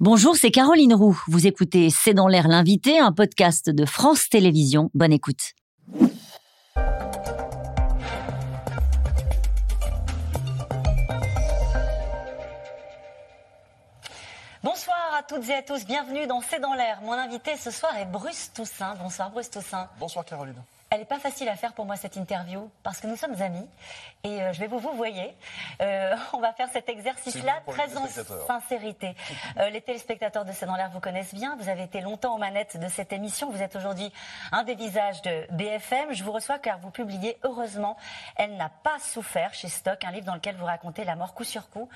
Bonjour, 0.00 0.36
c'est 0.36 0.52
Caroline 0.52 0.94
Roux. 0.94 1.20
Vous 1.26 1.48
écoutez 1.48 1.90
C'est 1.90 2.14
dans 2.14 2.28
l'air 2.28 2.46
l'invité, 2.46 3.00
un 3.00 3.10
podcast 3.10 3.68
de 3.68 3.84
France 3.84 4.28
Télévisions. 4.28 4.92
Bonne 4.94 5.12
écoute. 5.12 5.54
Bonsoir 14.62 15.16
à 15.18 15.24
toutes 15.28 15.48
et 15.48 15.54
à 15.54 15.62
tous, 15.62 15.84
bienvenue 15.84 16.28
dans 16.28 16.42
C'est 16.42 16.60
dans 16.60 16.74
l'air. 16.74 17.00
Mon 17.02 17.14
invité 17.14 17.56
ce 17.56 17.72
soir 17.72 17.96
est 17.96 18.06
Bruce 18.06 18.52
Toussaint. 18.54 18.94
Bonsoir 19.02 19.32
Bruce 19.32 19.50
Toussaint. 19.50 19.88
Bonsoir 19.98 20.24
Caroline. 20.24 20.62
Elle 20.90 21.00
n'est 21.00 21.04
pas 21.04 21.18
facile 21.18 21.48
à 21.50 21.56
faire 21.56 21.74
pour 21.74 21.84
moi 21.84 21.96
cette 21.96 22.16
interview 22.16 22.70
parce 22.82 23.00
que 23.00 23.06
nous 23.06 23.16
sommes 23.16 23.42
amis 23.42 23.66
et 24.24 24.42
euh, 24.42 24.52
je 24.54 24.60
vais 24.60 24.66
vous 24.66 24.78
vous 24.78 24.94
voyez. 24.94 25.36
Euh, 25.82 26.16
on 26.32 26.40
va 26.40 26.54
faire 26.54 26.68
cet 26.72 26.88
exercice-là 26.88 27.60
très 27.66 27.94
en 27.96 28.06
sincérité. 28.46 29.14
Euh, 29.58 29.68
les 29.68 29.82
téléspectateurs 29.82 30.46
de 30.46 30.52
C'est 30.52 30.64
dans 30.64 30.76
l'air 30.76 30.90
vous 30.90 31.00
connaissent 31.00 31.34
bien. 31.34 31.56
Vous 31.56 31.68
avez 31.68 31.82
été 31.82 32.00
longtemps 32.00 32.34
aux 32.34 32.38
manettes 32.38 32.78
de 32.78 32.88
cette 32.88 33.12
émission. 33.12 33.50
Vous 33.50 33.62
êtes 33.62 33.76
aujourd'hui 33.76 34.10
un 34.50 34.62
des 34.64 34.74
visages 34.74 35.20
de 35.22 35.46
BFM. 35.52 36.14
Je 36.14 36.24
vous 36.24 36.32
reçois 36.32 36.58
car 36.58 36.78
vous 36.78 36.90
publiez 36.90 37.36
heureusement 37.42 37.98
Elle 38.36 38.56
n'a 38.56 38.70
pas 38.70 38.98
souffert 38.98 39.52
chez 39.52 39.68
Stock, 39.68 40.02
un 40.04 40.10
livre 40.10 40.26
dans 40.26 40.34
lequel 40.34 40.56
vous 40.56 40.64
racontez 40.64 41.04
la 41.04 41.16
mort 41.16 41.34
coup 41.34 41.44
sur 41.44 41.68
coup 41.68 41.90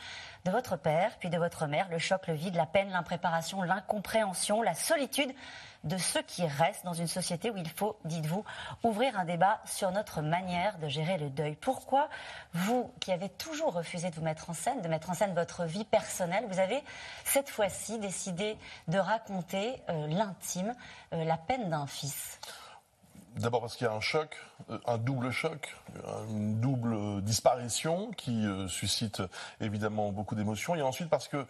de 0.44 0.50
votre 0.50 0.76
père, 0.76 1.16
puis 1.18 1.30
de 1.30 1.38
votre 1.38 1.66
mère, 1.66 1.88
le 1.88 1.98
choc, 1.98 2.26
le 2.26 2.34
vide, 2.34 2.56
la 2.56 2.66
peine, 2.66 2.90
l'impréparation, 2.90 3.62
l'incompréhension, 3.62 4.60
la 4.60 4.74
solitude 4.74 5.32
de 5.84 5.96
ceux 5.96 6.22
qui 6.22 6.46
restent 6.46 6.84
dans 6.84 6.92
une 6.92 7.08
société 7.08 7.50
où 7.50 7.56
il 7.56 7.68
faut, 7.68 7.98
dites-vous, 8.04 8.44
ouvrir 8.82 9.18
un 9.18 9.24
débat 9.24 9.60
sur 9.64 9.90
notre 9.90 10.22
manière 10.22 10.78
de 10.78 10.88
gérer 10.88 11.18
le 11.18 11.30
deuil. 11.30 11.56
Pourquoi 11.56 12.08
vous, 12.52 12.92
qui 13.00 13.12
avez 13.12 13.28
toujours 13.28 13.72
refusé 13.72 14.10
de 14.10 14.14
vous 14.14 14.22
mettre 14.22 14.50
en 14.50 14.54
scène, 14.54 14.80
de 14.80 14.88
mettre 14.88 15.10
en 15.10 15.14
scène 15.14 15.34
votre 15.34 15.64
vie 15.64 15.84
personnelle, 15.84 16.44
vous 16.48 16.60
avez 16.60 16.82
cette 17.24 17.48
fois-ci 17.48 17.98
décidé 17.98 18.56
de 18.88 18.98
raconter 18.98 19.82
euh, 19.88 20.06
l'intime, 20.06 20.74
euh, 21.12 21.24
la 21.24 21.36
peine 21.36 21.68
d'un 21.68 21.86
fils? 21.86 22.38
D'abord 23.36 23.62
parce 23.62 23.76
qu'il 23.76 23.86
y 23.86 23.90
a 23.90 23.94
un 23.94 24.00
choc, 24.00 24.36
euh, 24.70 24.78
un 24.86 24.98
double 24.98 25.30
choc, 25.30 25.74
une 26.28 26.60
double 26.60 27.22
disparition 27.22 28.10
qui 28.12 28.46
suscite 28.68 29.22
évidemment 29.60 30.12
beaucoup 30.12 30.34
d'émotions. 30.34 30.74
Et 30.74 30.82
ensuite 30.82 31.08
parce 31.08 31.28
que 31.28 31.46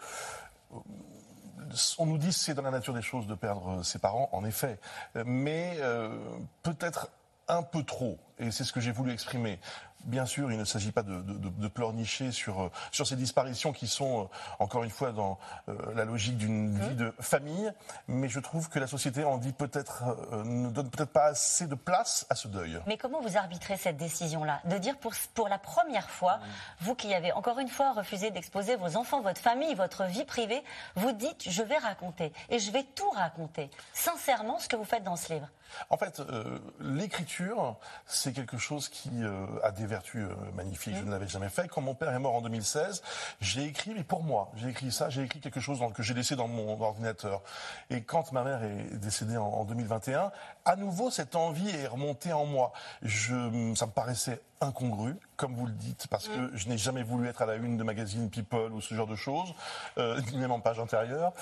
on 1.99 2.07
nous 2.07 2.19
dit 2.19 2.33
c'est 2.33 2.55
dans 2.55 2.63
la 2.63 2.71
nature 2.71 2.95
des 2.95 3.03
choses 3.03 3.27
de 3.27 3.35
perdre 3.35 3.83
ses 3.83 3.99
parents, 3.99 4.29
en 4.33 4.45
effet, 4.45 4.79
mais 5.25 5.77
euh, 5.81 6.17
peut-être 6.63 7.11
un 7.49 7.63
peu 7.63 7.83
trop, 7.83 8.19
et 8.39 8.51
c'est 8.51 8.65
ce 8.65 8.73
que 8.73 8.81
j'ai 8.81 8.93
voulu 8.93 9.13
exprimer. 9.13 9.59
Bien 10.05 10.27
sûr, 10.27 10.51
il 10.51 10.59
ne 10.59 10.65
s'agit 10.65 10.91
pas 10.91 11.03
de, 11.03 11.21
de, 11.23 11.49
de, 11.49 11.69
pleurnicher 11.69 12.33
sur, 12.33 12.63
euh, 12.63 12.71
sur 12.91 13.07
ces 13.07 13.15
disparitions 13.15 13.73
qui 13.73 13.87
sont, 13.87 14.23
euh, 14.23 14.27
encore 14.59 14.83
une 14.83 14.91
fois, 14.91 15.13
dans 15.13 15.39
euh, 15.69 15.75
la 15.95 16.05
logique 16.05 16.37
d'une 16.37 16.77
vie 16.79 16.97
de 16.97 17.15
famille, 17.21 17.73
mais 18.09 18.29
je 18.29 18.41
trouve 18.41 18.69
que 18.69 18.81
la 18.81 18.89
société 18.89 19.25
en 19.25 19.39
dit 19.39 19.53
peut-être, 19.53 20.05
ne 20.45 20.71
donne 20.71 20.91
peut-être 20.91 21.13
pas 21.13 21.27
assez 21.27 21.67
de 21.67 21.75
place 21.77 22.27
à 22.31 22.35
ce 22.35 22.49
deuil. 22.49 22.81
Mais 22.87 22.97
comment 22.97 23.21
vous 23.21 23.37
arbitrez 23.37 23.77
cette 23.77 23.97
décision-là? 23.97 24.61
De 24.65 24.79
dire 24.79 24.99
pour, 24.99 25.13
pour 25.35 25.49
la 25.49 25.59
première 25.59 26.11
fois, 26.11 26.41
vous 26.81 26.95
qui 26.95 27.15
avez 27.15 27.33
encore 27.33 27.59
une 27.61 27.69
fois 27.69 27.93
refusé 27.93 28.31
d'exposer 28.31 28.77
vos 28.77 28.97
enfants, 28.97 29.21
votre 29.21 29.41
famille, 29.41 29.75
votre 29.75 30.05
vie 30.05 30.25
privée, 30.25 30.63
vous 30.97 31.13
dites 31.13 31.49
je 31.49 31.63
vais 31.63 31.79
raconter 31.79 32.33
et 32.49 32.59
je 32.59 32.71
vais 32.73 32.85
tout 32.95 33.11
raconter. 33.11 33.71
Sincèrement, 33.93 34.59
ce 34.59 34.69
que 34.69 34.77
vous 34.77 34.85
faites 34.85 35.05
dans 35.05 35.17
ce 35.17 35.33
livre? 35.35 35.49
En 35.89 35.97
fait, 35.97 36.21
l'écriture, 36.81 37.77
c'est 38.05 38.35
quelque 38.35 38.59
chose 38.59 38.91
qui 38.91 39.11
a 39.63 39.71
des 39.71 39.87
vertu 39.93 40.23
euh, 40.23 40.35
magnifique, 40.55 40.95
je 40.97 41.05
ne 41.05 41.11
l'avais 41.11 41.29
jamais 41.29 41.51
fait. 41.51 41.69
Quand 41.69 41.83
mon 41.83 41.95
père 41.95 42.15
est 42.15 42.19
mort 42.19 42.35
en 42.35 42.41
2016, 42.41 43.03
j'ai 43.43 43.65
écrit, 43.65 43.93
mais 43.95 44.05
pour 44.05 44.23
moi, 44.23 44.51
j'ai 44.57 44.71
écrit 44.71 44.91
ça, 44.91 45.11
j'ai 45.11 45.23
écrit 45.23 45.41
quelque 45.41 45.61
chose 45.61 45.81
que 45.95 46.03
j'ai 46.03 46.15
laissé 46.15 46.35
dans 46.35 46.49
mon 46.49 46.81
ordinateur. 46.81 47.43
Et 47.91 48.03
quand 48.03 48.33
ma 48.33 48.43
mère 48.43 48.63
est 48.65 48.97
décédée 48.97 49.37
en, 49.37 49.65
2021, 49.65 50.33
à 50.65 50.77
nouveau, 50.77 51.11
cette 51.11 51.37
envie 51.37 51.69
est 51.69 51.87
remontée 51.87 52.33
en 52.33 52.47
moi. 52.47 52.73
Je, 53.03 53.75
ça 53.75 53.85
me 53.87 53.91
paraissait 53.91 54.41
incongru, 54.63 55.17
comme 55.37 55.55
vous 55.55 55.67
le 55.67 55.73
dites, 55.73 56.07
parce 56.09 56.29
que 56.29 56.51
je 56.55 56.69
n'ai 56.69 56.79
jamais 56.79 57.03
voulu 57.03 57.29
être 57.29 57.43
à 57.43 57.47
la 57.47 57.57
une 57.57 57.77
de 57.77 57.85
magazine 57.85 58.31
People 58.31 58.73
ou 58.73 58.81
ce 58.81 58.95
genre 58.95 59.07
de 59.07 59.17
choses, 59.17 59.53
euh, 59.99 60.21
même 60.35 60.53
en 60.53 60.61
page 60.61 60.79
intérieure. 60.79 61.33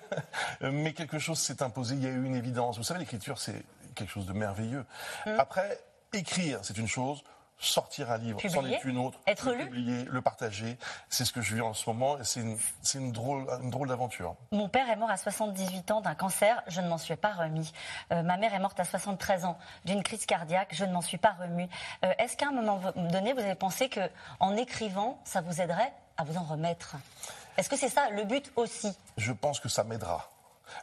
Mais 0.60 0.92
quelque 0.92 1.18
chose 1.18 1.38
s'est 1.38 1.62
imposé, 1.62 1.94
il 1.94 2.02
y 2.02 2.06
a 2.06 2.10
eu 2.10 2.24
une 2.24 2.34
évidence. 2.34 2.76
Vous 2.76 2.82
savez, 2.82 3.00
l'écriture, 3.00 3.38
c'est 3.38 3.64
quelque 3.94 4.10
chose 4.10 4.26
de 4.26 4.32
merveilleux. 4.32 4.84
Mm. 5.24 5.30
Après, 5.38 5.80
écrire, 6.12 6.60
c'est 6.62 6.78
une 6.78 6.88
chose 6.88 7.22
sortir 7.58 8.10
un 8.10 8.18
livre, 8.18 8.40
c'en 8.48 8.64
est 8.66 8.84
une 8.84 8.98
autre, 8.98 9.18
être 9.26 9.52
le 9.52 9.64
publier, 9.64 10.04
le 10.04 10.20
partager. 10.20 10.78
C'est 11.08 11.24
ce 11.24 11.32
que 11.32 11.40
je 11.40 11.54
vis 11.54 11.60
en 11.60 11.74
ce 11.74 11.88
moment 11.88 12.18
et 12.18 12.24
c'est 12.24 12.40
une, 12.40 12.58
une, 12.94 13.12
drôle, 13.12 13.46
une 13.62 13.70
drôle 13.70 13.88
d'aventure. 13.88 14.36
Mon 14.52 14.68
père 14.68 14.88
est 14.90 14.96
mort 14.96 15.10
à 15.10 15.16
78 15.16 15.90
ans 15.90 16.00
d'un 16.00 16.14
cancer, 16.14 16.62
je 16.66 16.80
ne 16.80 16.88
m'en 16.88 16.98
suis 16.98 17.16
pas 17.16 17.32
remis. 17.32 17.72
Euh, 18.12 18.22
ma 18.22 18.36
mère 18.36 18.54
est 18.54 18.58
morte 18.58 18.78
à 18.78 18.84
73 18.84 19.44
ans 19.44 19.58
d'une 19.84 20.02
crise 20.02 20.26
cardiaque, 20.26 20.68
je 20.72 20.84
ne 20.84 20.92
m'en 20.92 21.00
suis 21.00 21.18
pas 21.18 21.32
remis. 21.32 21.68
Euh, 22.04 22.12
est-ce 22.18 22.36
qu'à 22.36 22.48
un 22.48 22.52
moment 22.52 22.80
donné, 22.96 23.32
vous 23.32 23.40
avez 23.40 23.54
pensé 23.54 23.88
que 23.88 24.00
en 24.40 24.56
écrivant, 24.56 25.18
ça 25.24 25.40
vous 25.40 25.60
aiderait 25.60 25.92
à 26.16 26.24
vous 26.24 26.36
en 26.36 26.42
remettre? 26.44 26.96
Est-ce 27.56 27.70
que 27.70 27.76
c'est 27.76 27.88
ça 27.88 28.10
le 28.10 28.24
but 28.24 28.52
aussi? 28.56 28.96
Je 29.16 29.32
pense 29.32 29.60
que 29.60 29.68
ça 29.68 29.82
m'aidera. 29.82 30.30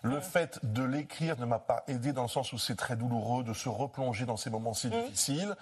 Le 0.01 0.19
fait 0.19 0.59
de 0.63 0.83
l'écrire 0.83 1.39
ne 1.39 1.45
m'a 1.45 1.59
pas 1.59 1.83
aidé 1.87 2.13
dans 2.13 2.23
le 2.23 2.27
sens 2.27 2.53
où 2.53 2.57
c'est 2.57 2.75
très 2.75 2.95
douloureux 2.95 3.43
de 3.43 3.53
se 3.53 3.69
replonger 3.69 4.25
dans 4.25 4.37
ces 4.37 4.49
moments 4.49 4.73
si 4.73 4.89
difficiles. 4.89 5.55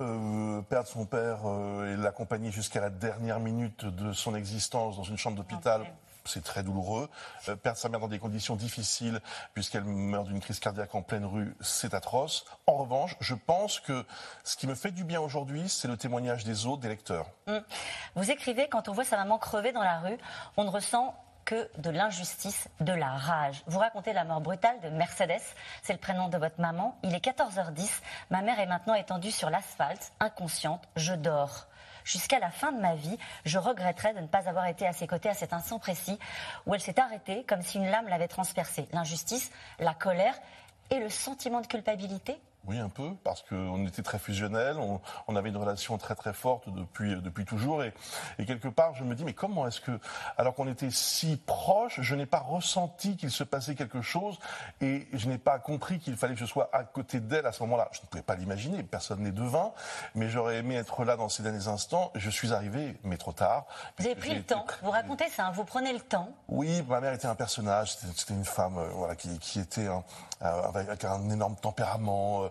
Euh, 0.00 0.60
perdre 0.62 0.88
son 0.88 1.04
père 1.04 1.40
euh, 1.46 1.92
et 1.92 1.96
l'accompagner 1.96 2.50
jusqu'à 2.50 2.80
la 2.80 2.90
dernière 2.90 3.40
minute 3.40 3.84
de 3.84 4.12
son 4.12 4.34
existence 4.34 4.96
dans 4.96 5.02
une 5.02 5.18
chambre 5.18 5.36
d'hôpital. 5.36 5.84
c'est 6.24 6.44
très 6.44 6.62
douloureux. 6.62 7.08
Euh, 7.48 7.56
perdre 7.56 7.78
sa 7.78 7.88
mère 7.88 8.00
dans 8.00 8.08
des 8.08 8.18
conditions 8.18 8.56
difficiles, 8.56 9.20
puisqu'elle 9.54 9.84
meurt 9.84 10.26
d'une 10.26 10.40
crise 10.40 10.60
cardiaque 10.60 10.94
en 10.94 11.02
pleine 11.02 11.24
rue, 11.24 11.54
c'est 11.60 11.94
atroce. 11.94 12.44
En 12.66 12.74
revanche, 12.74 13.16
je 13.20 13.34
pense 13.34 13.80
que 13.80 14.04
ce 14.44 14.56
qui 14.56 14.66
me 14.66 14.74
fait 14.74 14.92
du 14.92 15.04
bien 15.04 15.20
aujourd'hui, 15.20 15.68
c'est 15.68 15.88
le 15.88 15.96
témoignage 15.96 16.44
des 16.44 16.66
autres, 16.66 16.82
des 16.82 16.88
lecteurs. 16.88 17.26
Mmh. 17.46 17.58
Vous 18.14 18.30
écrivez, 18.30 18.68
quand 18.68 18.88
on 18.88 18.92
voit 18.92 19.04
sa 19.04 19.16
maman 19.16 19.38
crever 19.38 19.72
dans 19.72 19.82
la 19.82 19.98
rue, 20.00 20.18
on 20.56 20.64
ne 20.64 20.70
ressent 20.70 21.14
que 21.44 21.68
de 21.78 21.90
l'injustice, 21.90 22.68
de 22.80 22.92
la 22.92 23.10
rage. 23.10 23.62
Vous 23.66 23.78
racontez 23.78 24.12
la 24.12 24.24
mort 24.24 24.40
brutale 24.40 24.80
de 24.80 24.88
Mercedes, 24.88 25.42
c'est 25.82 25.92
le 25.92 25.98
prénom 25.98 26.28
de 26.28 26.38
votre 26.38 26.60
maman. 26.60 26.96
Il 27.02 27.14
est 27.14 27.24
14h10, 27.24 27.90
ma 28.30 28.42
mère 28.42 28.60
est 28.60 28.66
maintenant 28.66 28.94
étendue 28.94 29.30
sur 29.30 29.50
l'asphalte, 29.50 30.12
inconsciente, 30.20 30.82
je 30.96 31.14
dors. 31.14 31.66
Jusqu'à 32.04 32.38
la 32.38 32.50
fin 32.50 32.72
de 32.72 32.80
ma 32.80 32.94
vie, 32.94 33.18
je 33.44 33.58
regretterais 33.58 34.14
de 34.14 34.20
ne 34.20 34.26
pas 34.26 34.48
avoir 34.48 34.66
été 34.66 34.86
à 34.86 34.92
ses 34.92 35.06
côtés 35.06 35.28
à 35.28 35.34
cet 35.34 35.52
instant 35.52 35.78
précis 35.78 36.18
où 36.66 36.74
elle 36.74 36.80
s'est 36.80 36.98
arrêtée 36.98 37.44
comme 37.44 37.62
si 37.62 37.78
une 37.78 37.90
lame 37.90 38.08
l'avait 38.08 38.28
transpercée. 38.28 38.88
L'injustice, 38.92 39.50
la 39.78 39.94
colère 39.94 40.34
et 40.90 40.98
le 40.98 41.08
sentiment 41.08 41.60
de 41.60 41.66
culpabilité 41.66 42.40
oui, 42.66 42.78
un 42.78 42.88
peu, 42.88 43.10
parce 43.24 43.42
qu'on 43.42 43.86
était 43.86 44.02
très 44.02 44.18
fusionnels, 44.18 44.76
on, 44.78 45.00
on, 45.26 45.36
avait 45.36 45.48
une 45.48 45.56
relation 45.56 45.98
très 45.98 46.14
très 46.14 46.32
forte 46.32 46.68
depuis, 46.68 47.20
depuis 47.20 47.44
toujours. 47.44 47.82
Et, 47.82 47.92
et 48.38 48.46
quelque 48.46 48.68
part, 48.68 48.94
je 48.94 49.02
me 49.02 49.14
dis, 49.14 49.24
mais 49.24 49.32
comment 49.32 49.66
est-ce 49.66 49.80
que, 49.80 49.98
alors 50.38 50.54
qu'on 50.54 50.68
était 50.68 50.90
si 50.90 51.36
proches, 51.36 52.00
je 52.00 52.14
n'ai 52.14 52.26
pas 52.26 52.38
ressenti 52.38 53.16
qu'il 53.16 53.30
se 53.30 53.42
passait 53.42 53.74
quelque 53.74 54.00
chose 54.00 54.38
et 54.80 55.08
je 55.12 55.28
n'ai 55.28 55.38
pas 55.38 55.58
compris 55.58 55.98
qu'il 55.98 56.16
fallait 56.16 56.34
que 56.34 56.40
je 56.40 56.46
sois 56.46 56.70
à 56.72 56.84
côté 56.84 57.18
d'elle 57.18 57.46
à 57.46 57.52
ce 57.52 57.62
moment-là. 57.64 57.88
Je 57.92 58.00
ne 58.00 58.06
pouvais 58.06 58.22
pas 58.22 58.36
l'imaginer, 58.36 58.82
personne 58.82 59.20
n'est 59.20 59.32
devin, 59.32 59.72
mais 60.14 60.28
j'aurais 60.28 60.58
aimé 60.58 60.76
être 60.76 61.04
là 61.04 61.16
dans 61.16 61.28
ces 61.28 61.42
derniers 61.42 61.66
instants. 61.66 62.12
Je 62.14 62.30
suis 62.30 62.52
arrivé, 62.52 62.96
mais 63.02 63.16
trop 63.16 63.32
tard. 63.32 63.66
Vous 63.98 64.06
avez 64.06 64.14
pris 64.14 64.34
le 64.34 64.42
temps, 64.42 64.66
vous 64.82 64.90
racontez 64.90 65.28
ça, 65.30 65.50
vous 65.50 65.64
prenez 65.64 65.92
le 65.92 66.00
temps. 66.00 66.28
Oui, 66.48 66.82
ma 66.88 67.00
mère 67.00 67.12
était 67.12 67.26
un 67.26 67.34
personnage, 67.34 67.96
c'était 67.96 68.34
une 68.34 68.44
femme 68.44 68.78
euh, 68.78 68.88
voilà, 68.94 69.16
qui, 69.16 69.36
qui 69.40 69.58
était 69.58 69.88
un, 69.88 70.04
euh, 70.42 70.62
avec 70.74 71.04
un 71.04 71.28
énorme 71.30 71.56
tempérament. 71.56 72.50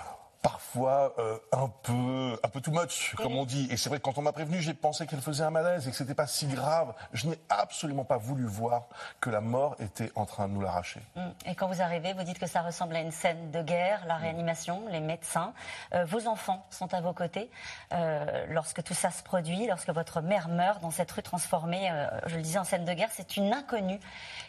parfois 0.41 1.13
euh, 1.19 1.37
un 1.51 1.67
peu 1.83 2.39
un 2.43 2.47
peu 2.47 2.61
too 2.61 2.71
much 2.71 3.13
comme 3.15 3.35
on 3.35 3.45
dit. 3.45 3.67
Et 3.69 3.77
c'est 3.77 3.89
vrai 3.89 3.99
que 3.99 4.03
quand 4.03 4.17
on 4.17 4.21
m'a 4.21 4.31
prévenu 4.31 4.59
j'ai 4.61 4.73
pensé 4.73 5.05
qu'elle 5.05 5.21
faisait 5.21 5.43
un 5.43 5.51
malaise 5.51 5.87
et 5.87 5.91
que 5.91 5.97
c'était 5.97 6.15
pas 6.15 6.27
si 6.27 6.47
grave. 6.47 6.93
Je 7.13 7.27
n'ai 7.27 7.39
absolument 7.49 8.05
pas 8.05 8.17
voulu 8.17 8.45
voir 8.45 8.87
que 9.19 9.29
la 9.29 9.41
mort 9.41 9.75
était 9.79 10.11
en 10.15 10.25
train 10.25 10.47
de 10.47 10.53
nous 10.53 10.61
l'arracher. 10.61 11.01
Mm. 11.15 11.21
et 11.45 11.55
quand 11.55 11.67
vous 11.67 11.81
arrivez 11.81 12.13
vous 12.13 12.23
dites 12.23 12.39
que 12.39 12.47
ça 12.47 12.61
ressemble 12.61 12.95
à 12.95 13.01
une 13.01 13.11
scène 13.11 13.51
de 13.51 13.61
guerre 13.61 14.03
la 14.07 14.15
réanimation 14.15 14.83
les 14.89 14.99
médecins. 14.99 15.53
Euh, 15.93 16.05
vos 16.05 16.27
enfants 16.27 16.65
sont 16.69 16.93
à 16.93 17.01
vos 17.01 17.13
côtés 17.13 17.49
euh, 17.93 18.45
lorsque 18.49 18.83
tout 18.83 18.93
ça 18.93 19.11
se 19.11 19.21
produit 19.23 19.67
lorsque 19.67 19.89
votre 19.89 20.21
mère 20.21 20.49
meurt 20.49 20.81
dans 20.81 20.91
cette 20.91 21.11
rue 21.11 21.23
transformée 21.23 21.91
je 22.25 22.35
le 22.35 22.41
disais 22.41 22.59
en 22.59 22.63
scène 22.63 22.85
de 22.85 22.93
guerre. 22.93 23.09
C'est 23.11 23.37
une 23.37 23.53
inconnue 23.53 23.99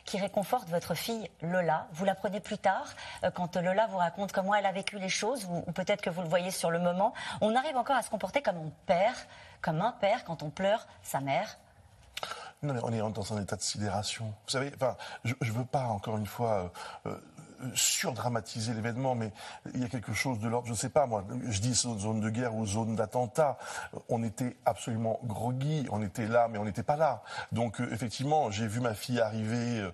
qui 0.04 0.18
réconforte 0.18 0.68
votre 0.68 0.94
fille 0.94 1.28
Lola. 1.42 1.86
Vous 1.92 2.04
la 2.04 2.14
prenez 2.14 2.40
plus 2.40 2.58
tard 2.58 2.94
quand 3.34 3.56
Lola 3.56 3.86
vous 3.88 3.98
raconte 3.98 4.32
comment 4.32 4.54
elle 4.54 4.66
a 4.66 4.72
vécu 4.72 4.98
les 4.98 5.08
choses 5.08 5.46
ou, 5.50 5.62
ou 5.66 5.72
peut-être 5.84 6.02
que 6.02 6.10
vous 6.10 6.22
le 6.22 6.28
voyez 6.28 6.50
sur 6.50 6.70
le 6.70 6.78
moment, 6.78 7.12
on 7.40 7.56
arrive 7.56 7.76
encore 7.76 7.96
à 7.96 8.02
se 8.02 8.10
comporter 8.10 8.42
comme 8.42 8.56
un 8.56 8.70
père, 8.86 9.14
comme 9.60 9.80
un 9.80 9.92
père 9.92 10.24
quand 10.24 10.42
on 10.42 10.50
pleure 10.50 10.86
sa 11.02 11.20
mère. 11.20 11.58
Non, 12.62 12.74
mais 12.74 12.80
on 12.84 12.92
est 12.92 13.12
dans 13.12 13.32
un 13.32 13.42
état 13.42 13.56
de 13.56 13.62
sidération. 13.62 14.26
Vous 14.26 14.50
savez, 14.50 14.70
enfin, 14.76 14.96
je 15.24 15.34
ne 15.40 15.50
veux 15.50 15.64
pas, 15.64 15.86
encore 15.86 16.16
une 16.16 16.26
fois, 16.26 16.70
euh, 17.06 17.10
euh, 17.10 17.70
surdramatiser 17.74 18.72
l'événement, 18.72 19.16
mais 19.16 19.32
il 19.74 19.80
y 19.80 19.84
a 19.84 19.88
quelque 19.88 20.12
chose 20.12 20.38
de 20.38 20.48
l'ordre, 20.48 20.66
je 20.66 20.72
ne 20.72 20.76
sais 20.76 20.88
pas 20.88 21.06
moi, 21.06 21.24
je 21.48 21.60
dis 21.60 21.74
zone 21.74 22.20
de 22.20 22.30
guerre 22.30 22.54
ou 22.54 22.66
zone 22.66 22.96
d'attentat, 22.96 23.56
on 24.08 24.22
était 24.22 24.56
absolument 24.64 25.20
groggy, 25.24 25.86
on 25.90 26.02
était 26.02 26.26
là, 26.26 26.48
mais 26.48 26.58
on 26.58 26.64
n'était 26.64 26.82
pas 26.82 26.96
là. 26.96 27.22
Donc 27.52 27.80
effectivement, 27.92 28.50
j'ai 28.50 28.66
vu 28.66 28.80
ma 28.80 28.94
fille 28.94 29.20
arriver 29.20 29.88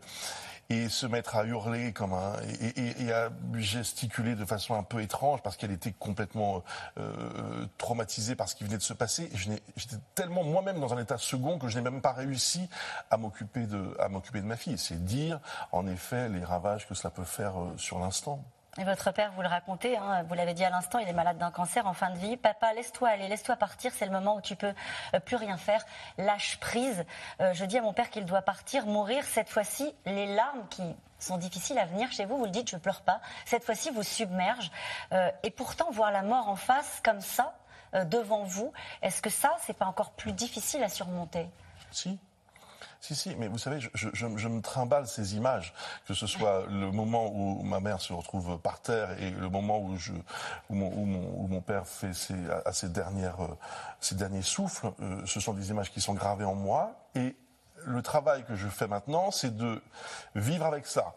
et 0.70 0.88
se 0.90 1.06
mettre 1.06 1.36
à 1.36 1.44
hurler 1.44 1.92
comme 1.92 2.12
un 2.12 2.34
et, 2.76 3.12
à 3.12 3.30
gesticuler 3.54 4.34
de 4.34 4.44
façon 4.44 4.74
un 4.74 4.82
peu 4.82 5.00
étrange 5.00 5.42
parce 5.42 5.56
qu'elle 5.56 5.70
était 5.70 5.92
complètement 5.92 6.62
euh, 6.98 7.66
traumatisée 7.78 8.36
par 8.36 8.48
ce 8.48 8.54
qui 8.54 8.64
venait 8.64 8.76
de 8.76 8.82
se 8.82 8.92
passer. 8.92 9.30
J'étais 9.34 9.96
tellement 10.14 10.44
moi-même 10.44 10.78
dans 10.78 10.92
un 10.92 10.98
état 11.00 11.16
second 11.16 11.58
que 11.58 11.68
je 11.68 11.78
n'ai 11.78 11.84
même 11.84 12.02
pas 12.02 12.12
réussi 12.12 12.68
à 13.10 13.16
m'occuper 13.16 13.66
de 13.66 13.96
à 13.98 14.08
m'occuper 14.08 14.42
de 14.42 14.46
ma 14.46 14.56
fille. 14.56 14.78
C'est 14.78 15.02
dire 15.02 15.40
en 15.72 15.86
effet 15.86 16.28
les 16.28 16.44
ravages 16.44 16.86
que 16.86 16.94
cela 16.94 17.10
peut 17.10 17.24
faire 17.24 17.58
euh, 17.58 17.72
sur 17.78 17.98
l'instant. 17.98 18.44
Et 18.78 18.84
votre 18.84 19.10
père, 19.10 19.32
vous 19.32 19.42
le 19.42 19.48
racontez, 19.48 19.96
hein, 19.96 20.22
vous 20.22 20.34
l'avez 20.34 20.54
dit 20.54 20.64
à 20.64 20.70
l'instant, 20.70 21.00
il 21.00 21.08
est 21.08 21.12
malade 21.12 21.36
d'un 21.36 21.50
cancer 21.50 21.84
en 21.88 21.94
fin 21.94 22.10
de 22.10 22.18
vie. 22.18 22.36
Papa, 22.36 22.72
laisse-toi 22.74 23.08
aller, 23.08 23.26
laisse-toi 23.26 23.56
partir, 23.56 23.90
c'est 23.92 24.06
le 24.06 24.12
moment 24.12 24.36
où 24.36 24.40
tu 24.40 24.54
peux 24.54 24.72
euh, 25.14 25.18
plus 25.18 25.34
rien 25.34 25.56
faire. 25.56 25.84
Lâche 26.16 26.60
prise. 26.60 27.04
Euh, 27.40 27.52
je 27.54 27.64
dis 27.64 27.76
à 27.76 27.82
mon 27.82 27.92
père 27.92 28.08
qu'il 28.08 28.24
doit 28.24 28.42
partir, 28.42 28.86
mourir. 28.86 29.24
Cette 29.24 29.48
fois-ci, 29.48 29.92
les 30.06 30.32
larmes 30.32 30.64
qui 30.70 30.94
sont 31.18 31.38
difficiles 31.38 31.76
à 31.76 31.86
venir 31.86 32.12
chez 32.12 32.24
vous, 32.24 32.38
vous 32.38 32.44
le 32.44 32.52
dites, 32.52 32.70
je 32.70 32.76
pleure 32.76 33.00
pas. 33.00 33.20
Cette 33.46 33.64
fois-ci, 33.64 33.90
vous 33.90 34.04
submerge. 34.04 34.70
Euh, 35.10 35.28
et 35.42 35.50
pourtant, 35.50 35.90
voir 35.90 36.12
la 36.12 36.22
mort 36.22 36.48
en 36.48 36.56
face, 36.56 37.00
comme 37.02 37.20
ça, 37.20 37.58
devant 38.04 38.44
vous, 38.44 38.70
est-ce 39.00 39.22
que 39.22 39.30
ça, 39.30 39.56
c'est 39.62 39.72
pas 39.72 39.86
encore 39.86 40.12
plus 40.12 40.32
difficile 40.32 40.84
à 40.84 40.90
surmonter? 40.90 41.48
Si, 41.90 42.18
si, 43.14 43.34
mais 43.36 43.48
vous 43.48 43.58
savez, 43.58 43.78
je, 43.80 44.26
me 44.26 44.60
trimballe 44.60 45.06
ces 45.06 45.36
images, 45.36 45.74
que 46.06 46.14
ce 46.14 46.26
soit 46.26 46.66
le 46.68 46.90
moment 46.90 47.30
où 47.32 47.62
ma 47.62 47.80
mère 47.80 48.00
se 48.00 48.12
retrouve 48.12 48.58
par 48.58 48.80
terre 48.80 49.10
et 49.20 49.30
le 49.30 49.48
moment 49.48 49.78
où, 49.78 49.96
mon, 50.70 51.60
père 51.60 51.86
fait 51.86 52.12
ses, 52.12 52.34
euh, 52.34 52.88
derniers 54.12 54.42
souffles. 54.42 54.92
Euh, 55.00 55.22
ce 55.26 55.40
sont 55.40 55.54
des 55.54 55.70
images 55.70 55.90
qui 55.90 56.00
sont 56.00 56.14
gravées 56.14 56.44
en 56.44 56.54
moi 56.54 56.92
et 57.14 57.36
le 57.84 58.02
travail 58.02 58.44
que 58.44 58.54
je 58.54 58.68
fais 58.68 58.86
maintenant, 58.86 59.30
c'est 59.30 59.56
de 59.56 59.82
vivre 60.34 60.66
avec 60.66 60.86
ça. 60.86 61.14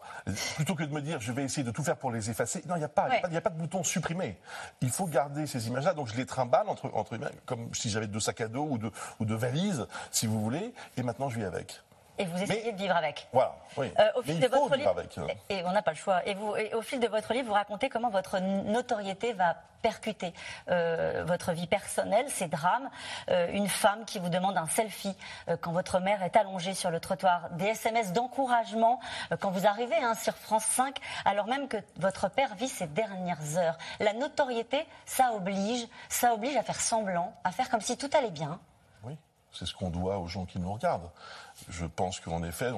Plutôt 0.56 0.74
que 0.74 0.84
de 0.84 0.92
me 0.92 1.00
dire, 1.00 1.20
je 1.20 1.32
vais 1.32 1.44
essayer 1.44 1.64
de 1.64 1.70
tout 1.70 1.82
faire 1.82 1.96
pour 1.96 2.10
les 2.10 2.30
effacer. 2.30 2.62
Non, 2.66 2.76
il 2.76 2.80
n'y 2.80 2.84
a, 2.84 2.88
pas, 2.88 3.08
a, 3.10 3.40
pas 3.40 3.50
de 3.50 3.58
bouton 3.58 3.82
supprimer. 3.82 4.38
Il 4.80 4.90
faut 4.90 5.06
garder 5.06 5.46
ces 5.46 5.68
images-là. 5.68 5.94
Donc 5.94 6.08
je 6.08 6.16
les 6.16 6.26
trimballe 6.26 6.68
entre, 6.68 6.90
entre 6.94 7.18
comme 7.46 7.72
si 7.74 7.90
j'avais 7.90 8.06
deux 8.06 8.20
sacs 8.20 8.40
à 8.40 8.48
dos 8.48 8.66
ou 8.68 8.78
deux, 8.78 8.92
ou 9.20 9.24
deux 9.24 9.36
valises, 9.36 9.86
si 10.10 10.26
vous 10.26 10.40
voulez. 10.42 10.74
Et 10.96 11.02
maintenant, 11.02 11.28
je 11.28 11.38
vis 11.38 11.44
avec. 11.44 11.80
Et 12.18 12.24
vous 12.26 12.42
essayez 12.42 12.72
de 12.72 12.76
vivre 12.76 12.94
avec. 12.94 13.26
Voilà, 13.32 13.56
oui. 13.76 13.90
Euh, 13.98 14.10
au 14.16 14.22
fil 14.22 14.38
de 14.38 14.46
votre 14.46 14.76
livre, 14.76 14.90
avec. 14.90 15.16
Hein. 15.16 15.26
Et 15.48 15.64
on 15.64 15.72
n'a 15.72 15.82
pas 15.82 15.92
le 15.92 15.96
choix. 15.96 16.26
Et, 16.26 16.34
vous, 16.34 16.54
au 16.74 16.82
fil 16.82 17.00
de 17.00 17.08
votre 17.08 17.32
livre, 17.32 17.48
vous 17.48 17.54
racontez 17.54 17.88
comment 17.88 18.10
votre 18.10 18.38
notoriété 18.38 19.32
va 19.32 19.56
percuter 19.80 20.32
euh, 20.70 21.24
votre 21.26 21.52
vie 21.52 21.66
personnelle, 21.66 22.26
ces 22.28 22.48
drames. 22.48 22.90
Euh, 23.30 23.48
une 23.52 23.68
femme 23.68 24.04
qui 24.04 24.18
vous 24.18 24.28
demande 24.28 24.56
un 24.56 24.66
selfie 24.66 25.16
quand 25.60 25.72
votre 25.72 25.98
mère 26.00 26.22
est 26.22 26.36
allongée 26.36 26.74
sur 26.74 26.90
le 26.90 27.00
trottoir. 27.00 27.50
Des 27.52 27.66
SMS 27.66 28.12
d'encouragement 28.12 29.00
quand 29.40 29.50
vous 29.50 29.66
arrivez 29.66 29.96
hein, 29.96 30.14
sur 30.14 30.36
France 30.36 30.64
5, 30.64 30.96
alors 31.24 31.46
même 31.46 31.66
que 31.66 31.78
votre 31.96 32.28
père 32.28 32.54
vit 32.56 32.68
ses 32.68 32.86
dernières 32.86 33.56
heures. 33.56 33.78
La 34.00 34.12
notoriété, 34.12 34.86
ça 35.06 35.32
oblige, 35.32 35.86
ça 36.08 36.34
oblige 36.34 36.56
à 36.56 36.62
faire 36.62 36.80
semblant, 36.80 37.34
à 37.44 37.52
faire 37.52 37.70
comme 37.70 37.80
si 37.80 37.96
tout 37.96 38.10
allait 38.16 38.30
bien. 38.30 38.60
C'est 39.52 39.66
ce 39.66 39.74
qu'on 39.74 39.90
doit 39.90 40.18
aux 40.18 40.28
gens 40.28 40.44
qui 40.44 40.58
nous 40.58 40.72
regardent 40.72 41.10
je 41.68 41.86
pense 41.86 42.20
qu'en 42.20 42.42
effet, 42.42 42.70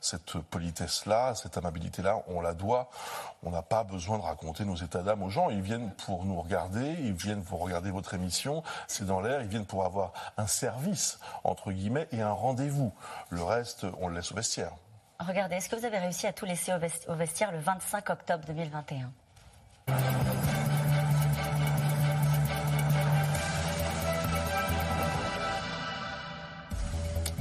cette 0.00 0.38
politesse-là, 0.38 1.34
cette 1.34 1.56
amabilité-là, 1.56 2.22
on 2.28 2.40
la 2.40 2.54
doit. 2.54 2.90
On 3.42 3.50
n'a 3.50 3.62
pas 3.62 3.84
besoin 3.84 4.18
de 4.18 4.22
raconter 4.22 4.64
nos 4.64 4.76
états 4.76 5.02
d'âme 5.02 5.22
aux 5.22 5.30
gens. 5.30 5.50
Ils 5.50 5.62
viennent 5.62 5.92
pour 5.92 6.24
nous 6.24 6.40
regarder, 6.40 6.96
ils 7.00 7.12
viennent 7.12 7.42
pour 7.42 7.60
regarder 7.60 7.90
votre 7.90 8.14
émission, 8.14 8.62
c'est 8.86 9.06
dans 9.06 9.20
l'air, 9.20 9.40
ils 9.42 9.48
viennent 9.48 9.66
pour 9.66 9.84
avoir 9.84 10.12
un 10.36 10.46
service, 10.46 11.18
entre 11.44 11.72
guillemets, 11.72 12.08
et 12.12 12.20
un 12.20 12.32
rendez-vous. 12.32 12.92
Le 13.30 13.42
reste, 13.42 13.86
on 14.00 14.08
le 14.08 14.16
laisse 14.16 14.32
au 14.32 14.34
vestiaire. 14.34 14.72
Regardez, 15.20 15.56
est-ce 15.56 15.68
que 15.68 15.76
vous 15.76 15.84
avez 15.84 15.98
réussi 15.98 16.26
à 16.26 16.32
tout 16.32 16.44
laisser 16.44 16.72
au 17.08 17.14
vestiaire 17.14 17.52
le 17.52 17.58
25 17.58 18.10
octobre 18.10 18.44
2021 18.46 19.10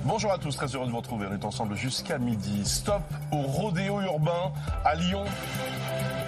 Bonjour 0.07 0.31
à 0.31 0.37
tous, 0.37 0.55
très 0.55 0.67
heureux 0.67 0.85
de 0.85 0.91
vous 0.91 0.97
retrouver. 0.97 1.27
On 1.29 1.33
est 1.33 1.43
ensemble 1.43 1.75
jusqu'à 1.75 2.17
midi. 2.17 2.63
Stop 2.63 3.01
au 3.33 3.41
rodéo 3.41 3.99
urbain 3.99 4.53
à 4.85 4.95
Lyon. 4.95 5.25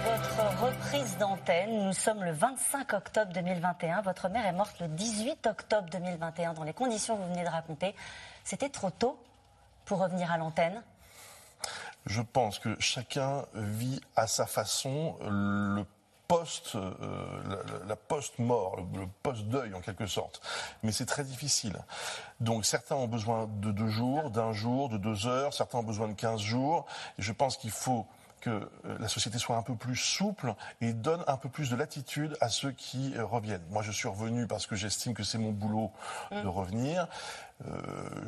Votre 0.04 0.66
reprise 0.66 1.16
d'antenne, 1.16 1.86
nous 1.86 1.94
sommes 1.94 2.22
le 2.22 2.32
25 2.32 2.92
octobre 2.92 3.32
2021. 3.32 4.02
Votre 4.02 4.28
mère 4.28 4.44
est 4.44 4.52
morte 4.52 4.78
le 4.80 4.88
18 4.88 5.46
octobre 5.46 5.88
2021 5.90 6.52
dans 6.52 6.64
les 6.64 6.74
conditions 6.74 7.16
que 7.16 7.22
vous 7.22 7.32
venez 7.32 7.42
de 7.42 7.48
raconter. 7.48 7.94
C'était 8.44 8.68
trop 8.68 8.90
tôt 8.90 9.18
pour 9.86 10.00
revenir 10.00 10.30
à 10.30 10.36
l'antenne 10.36 10.82
Je 12.04 12.20
pense 12.20 12.58
que 12.58 12.76
chacun 12.80 13.46
vit 13.54 14.02
à 14.14 14.26
sa 14.26 14.44
façon 14.44 15.16
le 15.22 15.86
post, 16.30 16.76
euh, 16.76 16.92
la, 17.88 17.96
post-mort, 17.96 18.76
le, 18.94 19.06
post-deuil 19.24 19.74
en 19.74 19.80
quelque 19.80 20.06
sorte. 20.06 20.40
Mais 20.84 20.92
c'est 20.92 21.06
très 21.06 21.24
difficile. 21.24 21.76
Donc 22.38 22.64
certains 22.64 22.94
ont 22.94 23.08
besoin 23.08 23.48
de 23.60 23.72
deux 23.72 23.88
jours, 23.88 24.30
d'un 24.30 24.52
jour, 24.52 24.88
de 24.88 24.96
deux 24.96 25.26
heures, 25.26 25.52
certains 25.52 25.78
ont 25.78 25.82
besoin 25.82 26.06
de 26.06 26.14
quinze 26.14 26.40
jours. 26.40 26.86
Et 27.18 27.22
je 27.22 27.32
pense 27.32 27.56
qu'il 27.56 27.72
faut 27.72 28.06
que 28.40 28.50
euh, 28.50 28.96
la 29.00 29.08
société 29.08 29.38
soit 29.38 29.56
un 29.56 29.62
peu 29.62 29.74
plus 29.74 29.96
souple 29.96 30.54
et 30.80 30.92
donne 30.92 31.22
un 31.26 31.36
peu 31.36 31.48
plus 31.48 31.68
de 31.68 31.76
latitude 31.76 32.36
à 32.40 32.48
ceux 32.48 32.70
qui 32.70 33.12
euh, 33.16 33.24
reviennent. 33.24 33.66
Moi, 33.70 33.82
je 33.82 33.90
suis 33.90 34.08
revenu 34.08 34.46
parce 34.46 34.66
que 34.66 34.76
j'estime 34.76 35.14
que 35.14 35.24
c'est 35.24 35.36
mon 35.36 35.50
boulot 35.50 35.90
de 36.30 36.42
mm. 36.42 36.48
revenir. 36.48 37.08
Euh, 37.68 37.72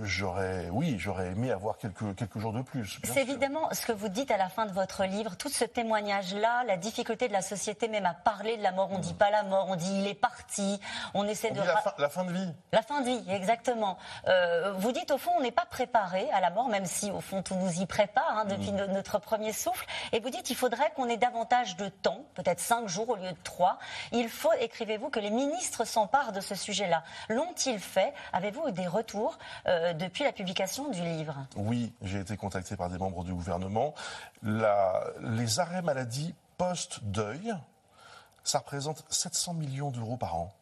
j'aurais, 0.02 0.68
oui, 0.70 0.96
j'aurais 0.98 1.28
aimé 1.28 1.50
avoir 1.52 1.78
quelques, 1.78 2.14
quelques 2.16 2.38
jours 2.38 2.52
de 2.52 2.60
plus. 2.60 2.98
C'est 3.04 3.22
évidemment 3.22 3.68
ce 3.72 3.86
que 3.86 3.92
vous 3.92 4.08
dites 4.08 4.30
à 4.30 4.36
la 4.36 4.50
fin 4.50 4.66
de 4.66 4.72
votre 4.72 5.04
livre, 5.04 5.36
tout 5.36 5.48
ce 5.48 5.64
témoignage-là, 5.64 6.64
la 6.64 6.76
difficulté 6.76 7.28
de 7.28 7.32
la 7.32 7.40
société 7.40 7.88
même 7.88 8.04
à 8.04 8.12
parler 8.12 8.58
de 8.58 8.62
la 8.62 8.72
mort. 8.72 8.90
On 8.92 8.98
ne 8.98 9.02
dit 9.02 9.14
pas 9.14 9.30
la 9.30 9.42
mort, 9.42 9.66
on 9.70 9.76
dit 9.76 10.00
il 10.00 10.06
est 10.06 10.14
parti. 10.14 10.78
On 11.14 11.26
essaie 11.26 11.50
de. 11.50 11.62
la, 11.62 12.08
fin, 12.10 12.24
de 12.24 12.32
vie. 12.32 12.52
La 12.72 12.82
fin 12.82 13.00
de 13.00 13.06
vie, 13.06 13.24
exactement. 13.30 13.96
Euh, 14.28 14.72
vous 14.76 14.92
dites 14.92 15.10
au 15.10 15.18
fond, 15.18 15.30
on 15.38 15.40
n'est 15.40 15.50
pas 15.50 15.66
préparé 15.66 16.30
à 16.32 16.40
la 16.40 16.50
mort, 16.50 16.68
même 16.68 16.86
si 16.86 17.10
au 17.10 17.20
fond 17.20 17.42
tout 17.42 17.54
nous 17.54 17.80
y 17.80 17.86
prépare 17.86 18.38
hein, 18.38 18.44
depuis 18.44 18.72
mm. 18.72 18.92
notre 18.92 19.18
premier 19.18 19.52
souffle. 19.52 19.86
Et 20.12 20.20
vous 20.20 20.30
dites, 20.30 20.50
il 20.50 20.56
faudrait 20.56 20.92
qu'on 20.94 21.08
ait 21.08 21.16
davantage 21.16 21.76
de 21.76 21.88
temps, 21.88 22.26
peut-être 22.34 22.60
cinq 22.60 22.86
jours 22.86 23.08
au 23.08 23.16
lieu 23.16 23.32
de 23.32 23.42
trois. 23.44 23.78
Il 24.12 24.28
faut, 24.28 24.52
écrivez-vous, 24.60 25.08
que 25.08 25.20
les 25.20 25.30
ministres 25.30 25.86
s'emparent 25.86 26.32
de 26.32 26.40
ce 26.40 26.54
sujet-là. 26.54 27.02
L'ont-ils 27.30 27.78
fait? 27.78 28.12
Avez-vous 28.34 28.70
des 28.72 28.86
retours? 28.86 29.21
Euh, 29.66 29.92
depuis 29.92 30.24
la 30.24 30.32
publication 30.32 30.88
du 30.90 31.02
livre 31.02 31.46
Oui, 31.56 31.92
j'ai 32.02 32.20
été 32.20 32.36
contacté 32.36 32.76
par 32.76 32.88
des 32.88 32.98
membres 32.98 33.24
du 33.24 33.32
gouvernement. 33.32 33.94
les 34.42 35.60
arrêts 35.60 35.82
maladie 35.82 36.34
post-deuil, 36.58 37.54
ça 38.44 38.58
représente 38.58 39.04
700 39.08 39.54
millions 39.54 39.90
d'euros 39.90 40.16
par 40.16 40.36
an 40.36 40.52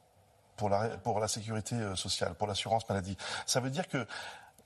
pour 0.56 0.68
la, 0.68 1.28
sécurité 1.28 1.74
euh, 1.74 1.96
sociale, 1.96 2.34
pour 2.34 2.46
l'assurance 2.46 2.86
maladie. 2.88 3.16
Ça 3.46 3.60
veut 3.60 3.70
dire 3.70 3.88
que 3.88 4.06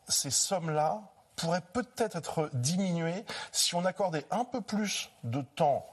ces 0.09 0.31
sommes-là 0.31 1.01
pourraient 1.37 1.61
peut-être 1.61 2.17
être 2.17 2.51
diminuées 2.53 3.25
si 3.53 3.77
on 3.77 3.85
accordait 3.85 4.27
un 4.33 4.45
peu 4.45 4.61
plus 4.61 5.11
de 5.23 5.41
temps 5.41 5.87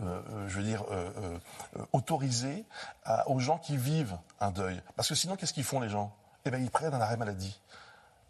euh, 0.00 0.48
je 0.48 0.56
veux 0.56 0.62
dire, 0.62 0.82
autorisé 1.92 2.64
aux 3.26 3.38
gens 3.38 3.58
qui 3.58 3.76
vivent 3.76 4.16
un 4.40 4.50
deuil. 4.50 4.80
Parce 4.96 5.08
que 5.08 5.14
sinon, 5.14 5.36
qu'est-ce 5.36 5.52
qu'ils 5.52 5.64
font 5.64 5.78
les 5.78 5.90
gens? 5.90 6.10
Eh 6.44 6.50
ben, 6.50 6.62
ils 6.62 6.70
prennent 6.70 6.94
un 6.94 7.00
arrêt 7.00 7.16
maladie. 7.16 7.60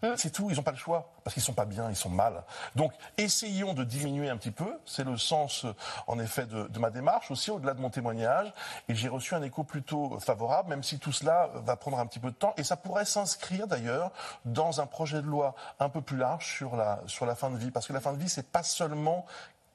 Hum. 0.05 0.15
C'est 0.17 0.31
tout, 0.31 0.51
ils 0.51 0.57
n'ont 0.57 0.63
pas 0.63 0.71
le 0.71 0.77
choix, 0.77 1.13
parce 1.23 1.33
qu'ils 1.33 1.43
sont 1.43 1.55
pas 1.55 1.65
bien, 1.65 1.89
ils 1.89 1.97
sont 1.97 2.11
mal. 2.11 2.43
Donc, 2.75 2.93
essayons 3.17 3.73
de 3.73 3.85
diminuer 3.85 4.29
un 4.29 4.37
petit 4.37 4.51
peu. 4.51 4.79
C'est 4.85 5.05
le 5.05 5.17
sens, 5.17 5.65
euh, 5.65 5.75
en 6.07 6.19
effet, 6.19 6.45
de, 6.47 6.79
ma 6.79 6.91
démarche, 6.91 7.31
aussi 7.31 7.51
au-delà 7.51 7.73
de 7.73 7.81
mon 7.81 7.89
témoignage. 7.89 8.53
Et 8.89 8.95
j'ai 8.95 9.09
reçu 9.09 9.35
un 9.35 9.43
écho 9.43 9.65
plutôt 9.65 10.19
favorable, 10.21 10.69
même 10.69 10.83
si 10.83 10.99
tout 10.99 11.13
cela 11.13 11.49
va 11.55 11.77
prendre 11.77 11.99
un 11.99 12.07
petit 12.07 12.19
peu 12.19 12.31
de 12.31 12.37
temps. 12.37 12.53
Et 12.59 12.65
ça 12.65 12.77
pourrait 12.77 13.07
s'inscrire, 13.07 13.67
d'ailleurs, 13.67 14.11
dans 14.45 14.81
un 14.81 14.87
projet 14.87 15.23
de 15.23 15.27
loi 15.27 15.55
un 15.81 15.89
peu 15.89 16.03
plus 16.03 16.19
large 16.19 16.55
sur 16.55 16.77
la, 16.77 17.01
sur 17.07 17.25
la 17.25 17.35
fin 17.35 17.51
de 17.51 17.57
vie. 17.57 17.71
Parce 17.71 17.87
que 17.87 17.93
la 17.95 18.01
fin 18.01 18.13
de 18.13 18.19
vie, 18.19 18.29
c'est 18.29 18.51
pas 18.51 18.63
seulement 18.63 19.25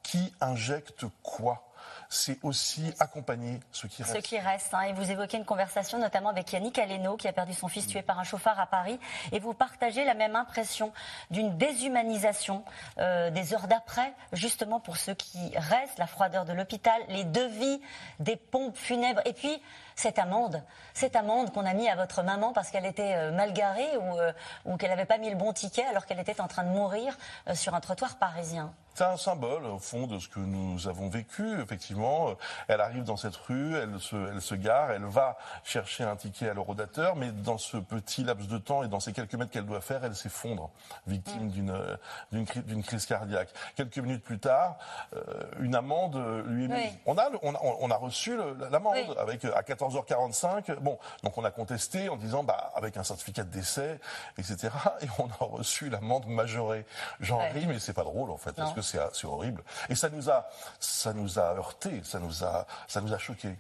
qui 0.04 0.34
injecte 0.42 1.06
quoi 1.24 1.69
c'est 2.10 2.40
aussi 2.44 2.92
accompagner 3.00 3.60
ceux 3.72 3.88
qui 3.88 4.02
restent. 4.02 4.16
Ceux 4.16 4.22
qui 4.22 4.40
restent. 4.40 4.74
Hein. 4.74 4.82
Et 4.82 4.94
vous 4.94 5.12
évoquez 5.12 5.38
une 5.38 5.46
conversation 5.46 6.00
notamment 6.00 6.30
avec 6.30 6.52
Yannick 6.52 6.80
Aleno, 6.80 7.18
qui 7.18 7.28
a 7.28 7.34
perdu 7.34 7.54
son 7.54 7.68
fils 7.68 7.86
tué 7.86 8.02
par 8.02 8.20
un 8.20 8.24
chauffard 8.24 8.60
à 8.60 8.66
Paris. 8.66 9.00
Et 9.32 9.40
vous 9.40 9.54
partagez 9.54 10.04
la 10.06 10.16
même 10.16 10.36
impression 10.36 10.92
d'une 11.30 11.56
déshumanisation 11.58 12.64
euh, 12.98 13.30
des 13.30 13.54
heures 13.54 13.68
d'après, 13.68 14.12
justement 14.34 14.80
pour 14.80 14.98
ceux 14.98 15.14
qui 15.14 15.52
restent, 15.56 16.00
la 16.00 16.08
froideur 16.08 16.46
de 16.46 16.54
l'hôpital, 16.54 17.00
les 17.10 17.26
devis 17.26 17.80
des 18.20 18.36
pompes 18.36 18.76
funèbres. 18.76 19.22
Et 19.26 19.34
puis, 19.34 19.62
cette 20.00 20.18
amende, 20.18 20.64
cette 20.94 21.18
amende 21.18 21.52
qu'on 21.52 21.66
a 21.66 21.74
mis 21.74 21.90
à 21.90 21.96
votre 21.98 22.24
maman 22.24 22.54
parce 22.54 22.72
qu'elle 22.72 22.86
était 22.86 23.16
euh, 23.16 23.32
mal 23.32 23.52
garée 23.52 23.98
ou, 23.98 24.18
euh, 24.18 24.32
ou 24.66 24.78
qu'elle 24.78 24.92
n'avait 24.92 25.06
pas 25.06 25.18
mis 25.18 25.30
le 25.30 25.36
bon 25.36 25.52
ticket 25.52 25.84
alors 25.84 26.06
qu'elle 26.06 26.20
était 26.20 26.40
en 26.40 26.48
train 26.48 26.64
de 26.64 26.70
mourir 26.70 27.18
sur 27.54 27.76
un 27.76 27.82
trottoir 27.82 28.16
parisien. 28.16 28.72
c'est 28.94 29.04
un 29.04 29.18
symbole 29.18 29.66
au 29.66 29.78
fond 29.78 30.08
de 30.08 30.20
ce 30.20 30.30
que 30.30 30.40
nous 30.40 30.88
avons 30.88 31.10
vécu. 31.10 31.62
Effectivement, 31.62 32.30
elle 32.68 32.82
arrive 32.82 33.04
dans 33.04 33.18
cette 33.18 33.36
rue, 33.36 33.76
elle 33.76 34.00
se, 34.00 34.16
elle 34.32 34.42
se 34.42 34.56
gare, 34.56 34.92
elle 34.92 35.06
va 35.06 35.38
chercher 35.64 36.04
un 36.04 36.16
ticket 36.16 36.50
à 36.50 36.54
l'eurodateur, 36.54 37.16
mais 37.16 37.32
dans 37.32 37.58
ce 37.58 37.78
petit 37.78 38.24
laps 38.24 38.48
de 38.48 38.58
temps 38.58 38.84
et 38.84 38.88
dans 38.88 39.00
ces 39.00 39.12
quelques 39.12 39.36
mètres 39.36 39.52
qu'elle 39.52 39.66
doit 39.66 39.82
faire, 39.82 40.04
elle 40.06 40.16
s'effondre, 40.16 40.70
victime 41.08 41.48
mm. 41.48 41.50
d'une 41.50 42.46
d'une 42.66 42.84
crise 42.84 43.06
cardiaque. 43.06 43.50
Quelques 43.76 43.98
minutes 43.98 44.24
plus 44.24 44.40
tard, 44.40 44.78
euh, 45.14 45.20
une 45.60 45.76
amende 45.76 46.16
lui 46.48 46.66
est 46.66 46.68
mise. 46.68 46.94
On 47.06 47.18
a 47.18 47.30
on 47.42 47.54
a, 47.54 47.60
on 47.62 47.92
a 47.92 47.96
reçu 47.96 48.38
l'amende 48.72 49.16
avec 49.18 49.44
à 49.46 49.64
14h45. 49.90 50.76
Bon, 50.80 50.98
donc 51.24 51.38
on 51.38 51.44
a 51.44 51.52
contesté 51.52 52.10
en 52.10 52.16
disant 52.16 52.44
bah 52.44 52.72
avec 52.76 52.98
un 52.98 53.04
certificat 53.04 53.44
de 53.44 53.52
décès, 53.52 54.00
etc. 54.38 54.70
Et 55.02 55.08
on 55.18 55.28
a 55.28 55.46
reçu 55.46 55.90
l'amende 55.90 56.28
majorée. 56.28 56.86
J'en 57.20 57.40
ris, 57.40 57.68
mais 57.68 57.80
c'est 57.80 57.94
pas 57.94 58.04
drôle 58.04 58.32
en 58.32 58.38
fait, 58.38 58.54
parce 58.54 58.74
que 58.74 58.82
c'est 58.82 59.00
horrible. 59.26 59.64
Et 59.90 59.96
ça 59.96 60.10
nous 60.10 60.30
a 60.30 60.48
ça 60.80 61.14
nous 61.14 61.40
a 61.40 61.56
heurté, 61.56 62.02
ça 62.04 62.20
nous 62.20 62.44
a 62.44 62.66
ça 62.88 63.02
nous 63.02 63.14
a 63.14 63.18
choqué. 63.18 63.58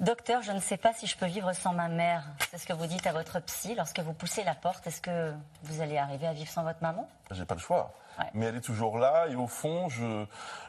Docteur, 0.00 0.42
je 0.42 0.52
ne 0.52 0.60
sais 0.60 0.76
pas 0.76 0.92
si 0.92 1.06
je 1.06 1.16
peux 1.16 1.26
vivre 1.26 1.52
sans 1.52 1.72
ma 1.72 1.88
mère. 1.88 2.24
C'est 2.50 2.58
ce 2.58 2.66
que 2.66 2.72
vous 2.72 2.86
dites 2.86 3.06
à 3.06 3.12
votre 3.12 3.40
psy 3.40 3.74
lorsque 3.74 4.00
vous 4.00 4.12
poussez 4.12 4.44
la 4.44 4.54
porte. 4.54 4.86
Est-ce 4.86 5.00
que 5.00 5.32
vous 5.62 5.80
allez 5.80 5.98
arriver 5.98 6.26
à 6.26 6.32
vivre 6.32 6.50
sans 6.50 6.62
votre 6.62 6.82
maman? 6.82 7.08
J'ai 7.32 7.44
pas 7.44 7.54
le 7.54 7.60
choix. 7.60 7.92
Mais 8.34 8.46
elle 8.46 8.56
est 8.56 8.60
toujours 8.60 8.98
là 8.98 9.26
et 9.28 9.34
au 9.34 9.46
fond, 9.46 9.88
je, 9.88 10.26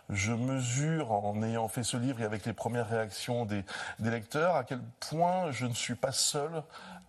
je 0.10 0.32
mesure 0.32 1.12
en 1.12 1.44
ayant 1.44 1.68
fait 1.68 1.84
ce 1.84 1.98
livre 1.98 2.22
et 2.22 2.26
avec 2.26 2.46
les 2.46 2.54
premières 2.54 2.88
réactions 2.88 3.46
des, 3.46 3.64
des 4.00 4.10
lecteurs 4.10 4.56
à 4.56 4.64
quel 4.64 4.80
point 5.00 5.52
je 5.52 5.66
ne 5.66 5.74
suis 5.74 5.96
pas 5.96 6.12
seul 6.12 6.64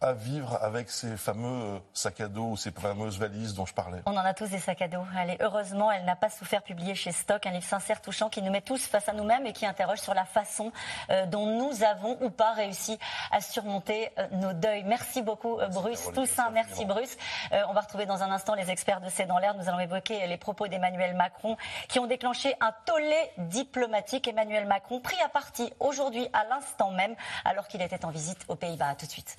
à 0.04 0.12
vivre 0.12 0.58
avec 0.60 0.90
ces 0.90 1.16
fameux 1.16 1.80
sacs 1.94 2.20
à 2.20 2.28
dos 2.28 2.50
ou 2.50 2.56
ces 2.58 2.70
fameuses 2.70 3.18
valises 3.18 3.54
dont 3.54 3.64
je 3.64 3.72
parlais. 3.72 4.02
On 4.04 4.12
en 4.12 4.18
a 4.18 4.34
tous 4.34 4.50
des 4.50 4.58
sacs 4.58 4.82
à 4.82 4.88
dos. 4.88 5.04
Allez, 5.16 5.38
heureusement, 5.40 5.90
elle 5.90 6.04
n'a 6.04 6.14
pas 6.14 6.28
souffert 6.28 6.62
publier 6.62 6.94
chez 6.94 7.10
Stock 7.10 7.46
un 7.46 7.50
livre 7.50 7.64
sincère, 7.64 8.02
touchant, 8.02 8.28
qui 8.28 8.42
nous 8.42 8.52
met 8.52 8.60
tous 8.60 8.86
face 8.86 9.08
à 9.08 9.14
nous-mêmes 9.14 9.46
et 9.46 9.54
qui 9.54 9.64
interroge 9.64 10.00
sur 10.00 10.12
la 10.12 10.26
façon 10.26 10.72
euh, 11.08 11.24
dont 11.24 11.46
nous 11.46 11.82
avons 11.84 12.18
ou 12.22 12.28
pas 12.28 12.52
réussi 12.52 12.98
à 13.32 13.40
surmonter 13.40 14.10
euh, 14.18 14.26
nos 14.32 14.52
deuils. 14.52 14.84
Merci 14.84 15.22
beaucoup, 15.22 15.58
euh, 15.58 15.68
Bruce. 15.68 16.10
Toussaint, 16.12 16.50
merci, 16.50 16.84
Bruce. 16.84 17.16
on 17.50 17.72
va 17.72 17.80
retrouver 17.80 18.04
dans 18.04 18.22
un 18.22 18.30
instant 18.30 18.54
les 18.54 18.70
experts 18.70 19.00
de 19.00 19.08
C'est 19.08 19.26
dans 19.26 19.38
l'air. 19.38 19.54
Nous 19.56 19.68
allons 19.68 19.80
évoquer 19.80 20.26
les 20.26 20.36
propos 20.36 20.68
d'Emmanuel 20.68 21.16
Macron 21.16 21.56
qui 21.88 21.98
ont 21.98 22.06
déclenché 22.06 22.54
un 22.60 22.72
tollé 22.84 23.16
diplomatique. 23.38 24.28
Emmanuel 24.28 24.66
Macron 24.66 25.00
pris 25.00 25.20
à 25.24 25.30
partie 25.30 25.72
aujourd'hui 25.80 26.28
à 26.34 26.44
l'instant 26.44 26.90
même 26.90 27.14
alors 27.44 27.68
qu'il 27.68 27.80
était 27.80 28.04
en 28.04 28.10
visite 28.10 28.44
aux 28.48 28.56
Pays-Bas. 28.56 28.94
Tout 28.96 29.06
de 29.06 29.10
suite. 29.10 29.38